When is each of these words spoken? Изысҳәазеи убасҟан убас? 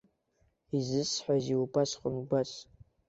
Изысҳәазеи 0.77 1.57
убасҟан 1.63 2.13
убас? 2.21 2.51